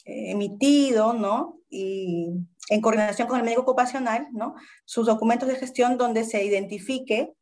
[0.05, 1.59] emitido, ¿no?
[1.69, 2.29] Y
[2.69, 4.55] en coordinación con el médico ocupacional, ¿no?
[4.85, 7.33] sus documentos de gestión donde se identifique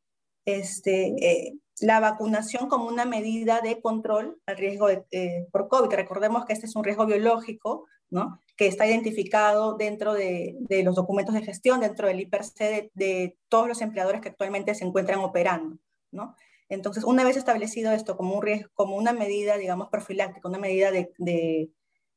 [0.45, 5.93] este, eh, la vacunación como una medida de control al riesgo eh, por COVID.
[5.93, 8.41] Recordemos que este es un riesgo biológico, ¿no?
[8.55, 13.37] que está identificado dentro de, de los documentos de gestión, dentro del IPRC de, de,
[13.49, 15.77] todos los empleadores que actualmente se encuentran operando.
[16.11, 16.35] ¿no?
[16.69, 20.91] Entonces, una vez establecido esto como, un riesgo, como una medida, digamos, profiláctica, una medida
[20.91, 21.69] de,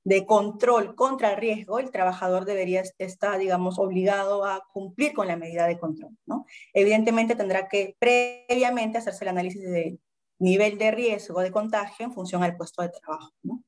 [0.05, 5.37] de control contra el riesgo, el trabajador debería estar, digamos, obligado a cumplir con la
[5.37, 6.17] medida de control.
[6.27, 6.47] ¿no?
[6.73, 9.99] Evidentemente tendrá que previamente hacerse el análisis de
[10.39, 13.33] nivel de riesgo de contagio en función al puesto de trabajo.
[13.43, 13.63] ¿no?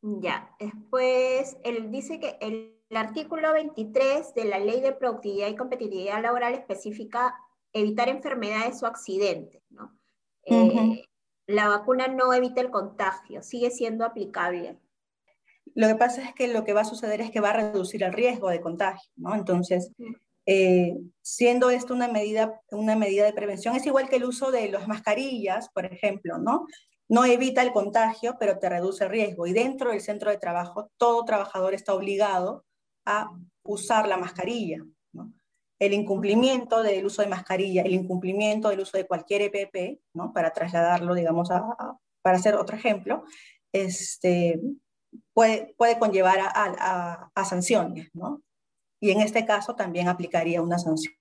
[0.00, 6.22] Ya, después él dice que el, artículo 23 de la Ley de Productividad y Competitividad
[6.22, 7.34] Laboral especifica
[7.74, 9.60] evitar enfermedades o accidentes.
[9.68, 9.94] ¿no?
[10.46, 11.04] Eh,
[11.46, 14.78] la vacuna no evita el contagio, sigue siendo aplicable.
[15.78, 18.02] Lo que pasa es que lo que va a suceder es que va a reducir
[18.02, 19.36] el riesgo de contagio, ¿no?
[19.36, 19.92] Entonces,
[20.44, 24.68] eh, siendo esto una medida, una medida de prevención, es igual que el uso de
[24.72, 26.66] las mascarillas, por ejemplo, ¿no?
[27.08, 29.46] No evita el contagio, pero te reduce el riesgo.
[29.46, 32.64] Y dentro del centro de trabajo, todo trabajador está obligado
[33.06, 33.30] a
[33.62, 34.78] usar la mascarilla,
[35.12, 35.32] ¿no?
[35.78, 40.32] El incumplimiento del uso de mascarilla, el incumplimiento del uso de cualquier EPP, ¿no?
[40.32, 41.62] Para trasladarlo, digamos, a,
[42.20, 43.22] para hacer otro ejemplo,
[43.72, 44.60] este,
[45.32, 48.42] puede, puede conllevar a, a, sanciones, ¿no?
[49.00, 51.14] Y en este caso también aplicaría una sanción,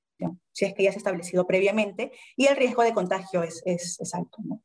[0.51, 3.99] si es que ya se ha establecido previamente y el riesgo de contagio es, es,
[3.99, 4.61] es alto, ¿no?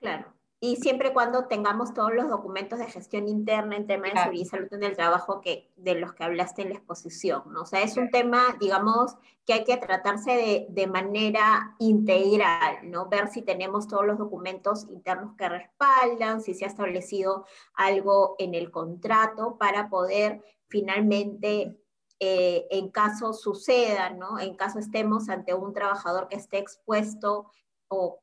[0.00, 4.44] Claro y siempre cuando tengamos todos los documentos de gestión interna en tema de seguridad
[4.44, 7.62] y salud en el trabajo que, de los que hablaste en la exposición, ¿no?
[7.62, 13.08] O sea, es un tema, digamos, que hay que tratarse de, de, manera integral, ¿no?
[13.08, 18.54] Ver si tenemos todos los documentos internos que respaldan, si se ha establecido algo en
[18.54, 21.74] el contrato para poder finalmente
[22.22, 24.38] eh, en caso suceda, ¿no?
[24.38, 27.50] En caso estemos ante un trabajador que esté expuesto
[27.90, 28.20] o,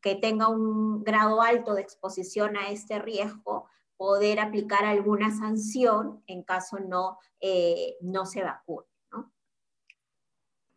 [0.00, 6.42] que tenga un grado alto de exposición a este riesgo, poder aplicar alguna sanción en
[6.44, 8.86] caso no, eh, no se vacune.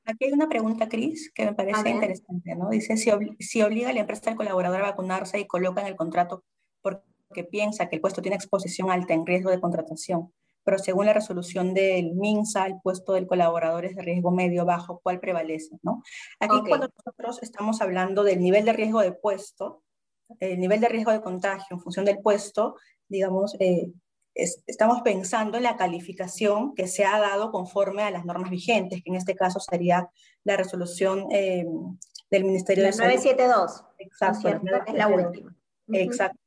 [0.04, 2.70] Aquí hay una pregunta, Cris, que me parece interesante, ¿no?
[2.70, 5.96] Dice, si, si, obliga a la empresa al colaborador a vacunarse y coloca en el
[5.96, 6.44] contrato
[6.82, 11.13] porque piensa que el puesto tiene exposición alta en riesgo de contratación, pero según la
[11.13, 15.78] resolución del MINSA, el puesto del colaborador es de riesgo medio bajo, ¿cuál prevalece?
[15.82, 16.04] ¿no?
[16.39, 19.84] Aquí cuando nosotros estamos hablando del nivel de riesgo de puesto,
[20.39, 22.76] el nivel de riesgo de contagio en función del puesto,
[23.08, 23.91] digamos, eh,
[24.34, 29.10] estamos pensando en la calificación que se ha dado conforme a las normas vigentes, que
[29.10, 30.10] en este caso sería
[30.43, 31.65] la resolución eh,
[32.30, 33.84] del Ministerio de 972.
[34.00, 34.47] Exacto.
[34.88, 35.56] Es la última.
[35.89, 36.39] Exacto.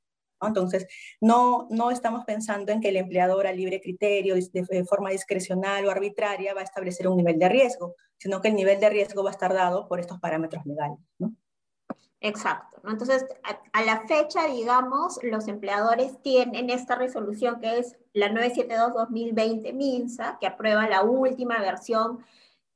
[0.46, 0.86] Entonces,
[1.20, 5.90] no, no estamos pensando en que el empleador a libre criterio, de, forma discrecional o
[5.90, 9.30] arbitraria, va a establecer un nivel de riesgo, sino que el nivel de riesgo va
[9.30, 10.98] a estar dado por estos parámetros legales.
[11.18, 11.34] ¿no?
[12.20, 12.80] Exacto.
[12.88, 13.26] Entonces,
[13.72, 20.46] a, la fecha, digamos, los empleadores tienen esta resolución que es la 972-2020 MINSA, que
[20.46, 22.24] aprueba la última versión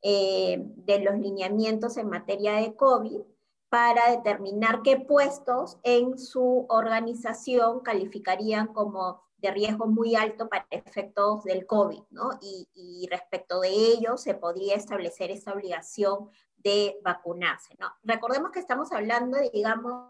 [0.02, 3.20] eh, de los lineamientos en materia de COVID
[3.68, 11.44] para determinar qué puestos en su organización calificarían como de riesgo muy alto para efectos
[11.44, 12.30] del COVID, ¿no?
[12.40, 17.88] Y, respecto de ello se podría establecer esta obligación de vacunarse, ¿no?
[18.02, 20.08] Recordemos que estamos hablando, digamos,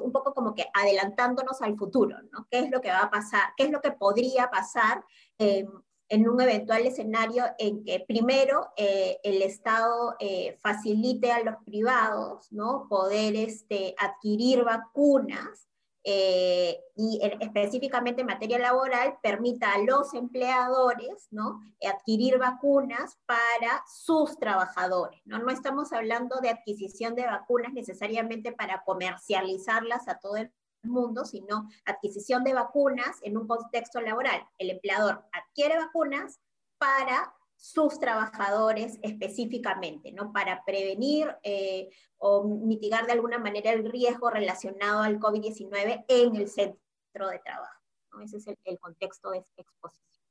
[0.00, 2.46] un poco como que adelantándonos al futuro, ¿no?
[2.50, 3.52] ¿Qué es lo que va a pasar?
[3.56, 5.04] ¿Qué es lo que podría pasar
[5.38, 5.66] eh,
[6.08, 12.50] en un eventual escenario en que primero eh, el Estado eh, facilite a los privados,
[12.52, 12.86] ¿no?
[12.88, 15.66] Poder este, adquirir vacunas
[16.08, 21.60] eh, y específicamente en materia laboral permita a los empleadores ¿no?
[21.84, 25.20] adquirir vacunas para sus trabajadores.
[25.24, 25.40] ¿no?
[25.40, 30.52] no estamos hablando de adquisición de vacunas necesariamente para comercializarlas a todo el
[30.88, 34.46] mundo, sino adquisición de vacunas en un contexto laboral.
[34.58, 36.40] El empleador adquiere vacunas
[36.78, 40.32] para sus trabajadores específicamente, ¿no?
[40.32, 46.48] Para prevenir eh, o mitigar de alguna manera el riesgo relacionado al COVID-19 en el
[46.48, 47.82] centro de trabajo.
[48.22, 50.24] Ese es el, contexto de exposición.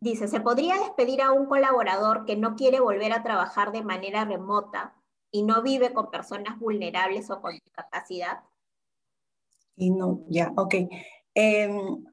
[0.00, 4.24] Dice, ¿se podría despedir a un colaborador que no quiere volver a trabajar de manera
[4.24, 4.94] remota
[5.30, 8.44] y no vive con personas vulnerables o con discapacidad?
[9.76, 10.52] Y no, ya.
[11.34, 12.04] Em,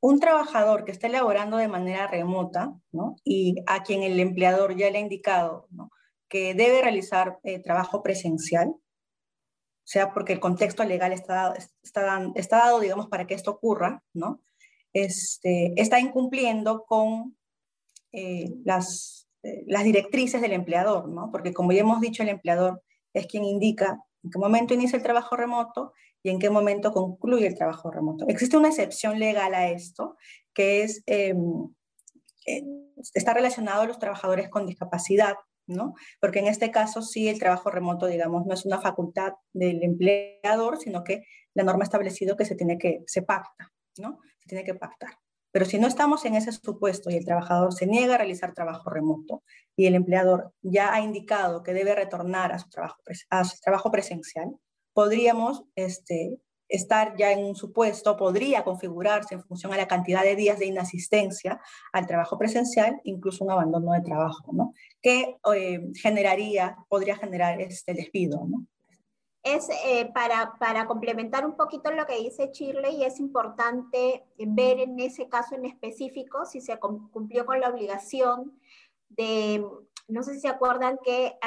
[0.00, 3.16] un trabajador que está elaborando de manera remota ¿no?
[3.24, 5.68] y a quien el empleador ya le ha indicado
[6.28, 8.74] que debe realizar eh, trabajo presencial,
[9.84, 14.40] sea porque el contexto legal está, está, está, dado, digamos, para que esto ocurra, ¿no?
[14.92, 17.36] Este, está incumpliendo con
[18.12, 21.30] eh, las, eh, las directrices del empleador, ¿no?
[21.30, 22.82] porque como ya hemos dicho, el empleador
[23.14, 27.46] es quien indica en qué momento inicia el trabajo remoto y en qué momento concluye
[27.46, 28.26] el trabajo remoto.
[28.28, 30.16] Existe una excepción legal a esto,
[30.52, 31.68] que es, em,
[32.46, 32.64] eh,
[33.14, 35.94] está relacionado a los trabajadores con discapacidad, ¿no?
[36.20, 40.78] Porque en este caso sí el trabajo remoto, digamos, no es una facultad del empleador,
[40.78, 44.20] sino que la norma ha establecido que se tiene que, se pacta, ¿no?
[44.38, 45.10] Se tiene que pactar.
[45.52, 48.90] Pero si no estamos en ese supuesto y el trabajador se niega a realizar trabajo
[48.90, 49.42] remoto
[49.76, 53.90] y el empleador ya ha indicado que debe retornar a su trabajo, a su trabajo
[53.90, 54.56] presencial,
[54.92, 60.36] podríamos este, estar ya en un supuesto, podría configurarse en función a la cantidad de
[60.36, 61.60] días de inasistencia
[61.92, 64.72] al trabajo presencial, incluso un abandono de trabajo, ¿no?
[65.02, 68.66] Que eh, generaría, podría generar este despido, ¿no?
[69.42, 75.00] Es eh, para, para, complementar un poquito lo que dice Shirley, es importante ver en
[75.00, 78.60] ese caso en específico si se cumplió con la obligación
[79.08, 79.64] de,
[80.08, 81.38] no sé si se acuerdan que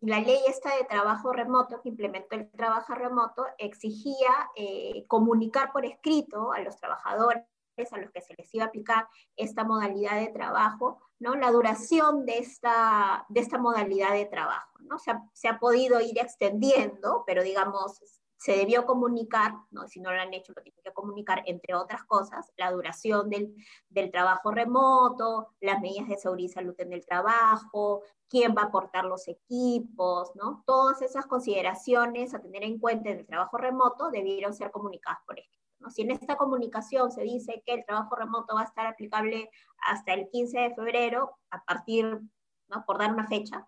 [0.00, 5.84] la ley esta de trabajo remoto que implementó el trabajo remoto exigía eh, comunicar por
[5.84, 7.44] escrito a los trabajadores
[7.92, 11.34] a los que se les iba a aplicar esta modalidad de trabajo, ¿no?
[11.36, 14.98] La duración de esta, de esta modalidad de trabajo, ¿no?
[14.98, 18.00] Se ha, podido ir extendiendo, pero digamos,
[18.36, 19.86] se debió comunicar, ¿no?
[19.86, 23.54] si no lo han hecho, lo tienen que comunicar, entre otras cosas, la duración del,
[23.90, 28.66] del, trabajo remoto, las medidas de seguridad y salud en el trabajo, quién va a
[28.66, 30.62] aportar los equipos, ¿no?
[30.64, 35.38] Todas esas consideraciones a tener en cuenta en el trabajo remoto debieron ser comunicadas por
[35.38, 35.59] escrito.
[35.88, 39.50] Si en esta comunicación se dice que el trabajo remoto va a estar aplicable
[39.86, 42.20] hasta el 15 de febrero, a partir,
[42.68, 42.84] ¿no?
[42.84, 43.66] por dar una fecha,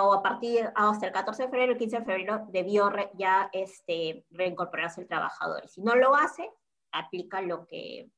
[0.00, 4.24] o a partir hasta el 14 de febrero, el 15 de febrero debió ya este,
[4.30, 5.62] reincorporarse el trabajador.
[5.64, 6.48] Y si no lo hace,
[6.92, 8.08] aplica lo que,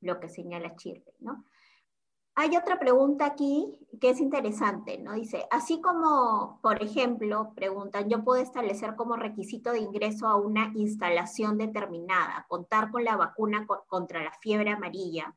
[0.00, 1.44] lo que señala Chirpe, ¿no?
[2.40, 5.12] Hay otra pregunta aquí que es interesante, ¿no?
[5.12, 10.72] Dice, así como, por ejemplo, preguntan, yo puedo establecer como requisito de ingreso a una
[10.74, 15.36] instalación determinada, contar con la vacuna contra la fiebre amarilla.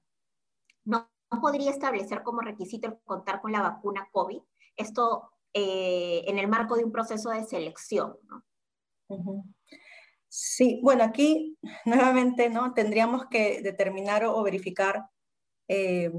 [0.86, 1.10] No,
[1.42, 4.42] podría establecer como requisito contar con la vacuna COVID.
[4.78, 8.46] Esto eh, en el marco de un proceso de selección, ¿no?
[10.30, 12.74] Sí, bueno, aquí nuevamente, ¿no?
[12.74, 15.10] Tendríamos que determinar o verificar
[15.68, 16.12] eh,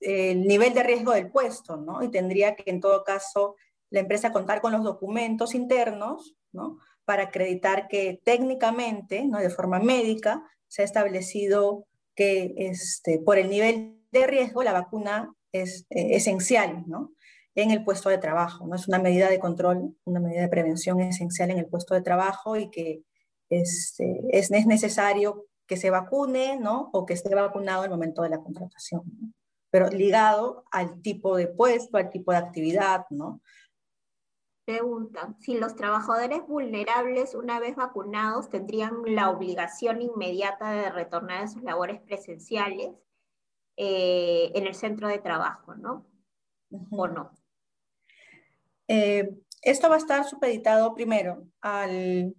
[0.00, 2.02] el nivel de riesgo del puesto, ¿no?
[2.02, 3.56] Y tendría que en todo caso
[3.90, 6.78] la empresa contar con los documentos internos, ¿no?
[7.04, 9.38] Para acreditar que técnicamente, ¿no?
[9.38, 15.34] De forma médica, se ha establecido que este, por el nivel de riesgo la vacuna
[15.52, 17.12] es eh, esencial, ¿no?
[17.54, 18.74] En el puesto de trabajo, ¿no?
[18.74, 22.56] Es una medida de control, una medida de prevención esencial en el puesto de trabajo
[22.56, 23.02] y que
[23.50, 26.88] este, es, es necesario que se vacune, ¿no?
[26.92, 29.02] O que esté vacunado el momento de la contratación.
[29.20, 29.32] ¿no?
[29.72, 33.40] Pero ligado al tipo de puesto, al tipo de actividad, ¿no?
[34.66, 41.48] Pregunta, si los trabajadores vulnerables una vez vacunados tendrían la obligación inmediata de retornar a
[41.48, 42.90] sus labores presenciales
[43.78, 46.06] eh, en el centro de trabajo, ¿no?
[46.90, 47.32] ¿O no?
[48.88, 52.36] Eh, esto va a estar supeditado primero al,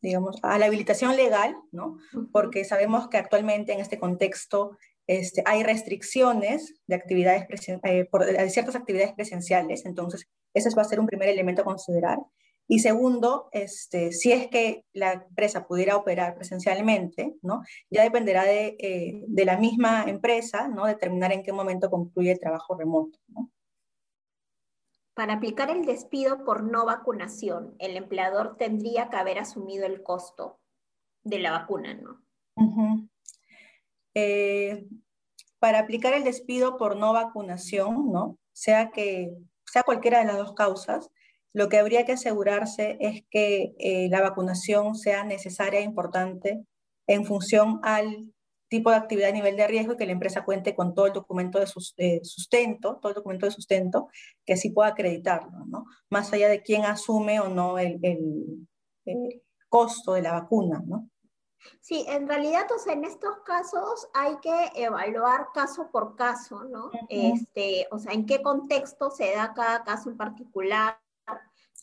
[0.00, 1.98] digamos, a la habilitación legal, ¿no?
[2.32, 7.46] Porque sabemos que actualmente en este contexto este, hay restricciones de, actividades
[7.84, 12.18] eh, por, ciertas actividades presenciales, entonces ese va a ser un primer elemento a considerar.
[12.66, 17.62] Y segundo, este, si es que la empresa pudiera operar presencialmente, ¿no?
[17.90, 20.86] ya dependerá de, eh, de, la misma empresa ¿no?
[20.86, 23.18] determinar en qué momento concluye el trabajo remoto.
[23.28, 23.50] ¿no?
[25.14, 30.58] Para aplicar el despido por no vacunación, el empleador tendría que haber asumido el costo
[31.22, 32.24] de la vacuna, ¿no?
[34.14, 34.86] Eh,
[35.58, 38.38] para aplicar el despido por no vacunación, ¿no?
[38.52, 39.32] Sea, que,
[39.64, 41.10] sea cualquiera de las dos causas,
[41.54, 46.64] lo que habría que asegurarse es que eh, la vacunación sea necesaria e importante
[47.06, 48.32] en función al
[48.68, 51.12] tipo de actividad a nivel de riesgo y que la empresa cuente con todo el
[51.12, 51.66] documento de
[52.24, 54.08] sustento, todo el documento de sustento
[54.44, 55.84] que así pueda acreditarlo, ¿no?
[56.10, 58.66] Más allá de quién asume o no el, el,
[59.04, 61.08] el costo de la vacuna, ¿no?
[61.80, 66.90] Sí, en realidad, o sea, en estos casos hay que evaluar caso por caso, ¿no?
[67.08, 70.98] este, o sea, en qué contexto se da cada caso en particular,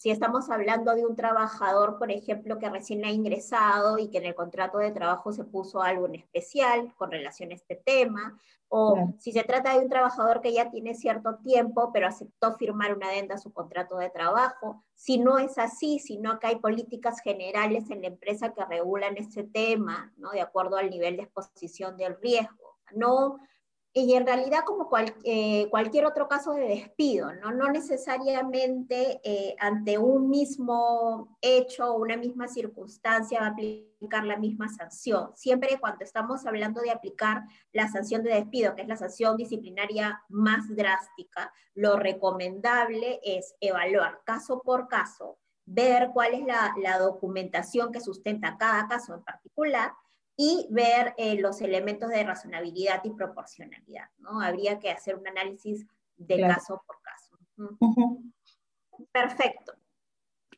[0.01, 4.25] si estamos hablando de un trabajador, por ejemplo, que recién ha ingresado y que en
[4.25, 8.35] el contrato de trabajo se puso algo en especial con relación a este tema,
[8.67, 12.95] o si se trata de un trabajador que ya tiene cierto tiempo, pero aceptó firmar
[12.95, 17.19] una adenda a su contrato de trabajo, si no es así, sino que hay políticas
[17.21, 20.31] generales en la empresa que regulan este tema, ¿no?
[20.31, 22.79] De acuerdo al nivel de exposición del riesgo.
[22.91, 23.37] No
[23.93, 24.89] y en realidad como
[25.25, 32.15] eh, cualquier otro caso de despido, no, necesariamente eh, ante un mismo hecho o una
[32.15, 35.31] misma circunstancia va a aplicar la misma sanción.
[35.35, 40.23] Siempre cuando estamos hablando de aplicar la sanción de despido, que es la sanción disciplinaria
[40.29, 47.99] más drástica, lo recomendable es evaluar caso por caso, ver cuál es la documentación que
[47.99, 49.91] sustenta cada caso en particular
[50.37, 54.41] y ver eh, los elementos de razonabilidad y proporcionalidad, ¿no?
[54.41, 55.85] Habría que hacer un análisis
[56.17, 57.37] de caso por caso.
[59.11, 59.73] Perfecto.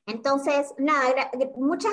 [0.05, 1.91] Entonces, nada, muchas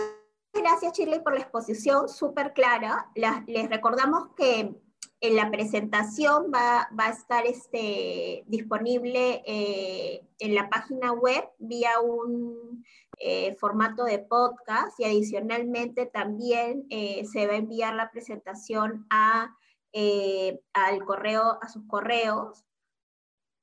[0.52, 3.10] gracias Shirley por la exposición, súper clara.
[3.46, 4.74] les recordamos que
[5.20, 12.00] en la presentación va, va a estar este, disponible eh, en la página web vía
[12.00, 12.84] un
[13.22, 19.54] eh, formato de podcast y adicionalmente también eh, se va a enviar la presentación a,
[19.92, 22.64] eh, al correo, a sus correos.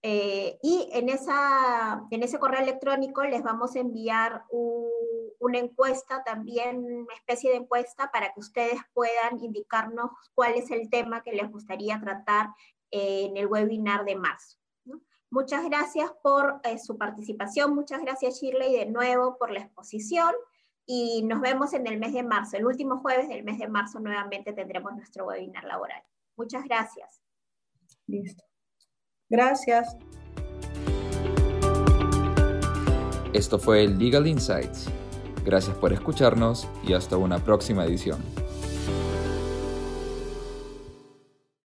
[0.03, 4.45] y en, esa, en ese correo electrónico les vamos a enviar
[5.39, 10.89] una encuesta también, una especie de encuesta para que ustedes puedan indicarnos cuál es el
[10.89, 12.49] tema que les gustaría tratar
[12.91, 14.57] en el webinar de marzo.
[15.29, 20.33] Muchas gracias por eh, su participación, muchas gracias Shirley de nuevo por la exposición
[20.85, 22.55] y nos vemos en el mes de marzo.
[22.55, 26.01] El último jueves del mes de marzo nuevamente tendremos nuestro webinar laboral.
[26.37, 27.21] Muchas gracias.
[28.07, 28.43] Listo.
[29.29, 29.97] Gracias.
[33.33, 34.89] Esto fue el Legal Insights.
[35.43, 38.46] Gracias por escucharnos y hasta una próxima edición.